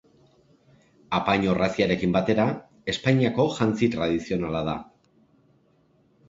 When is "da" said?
4.71-4.75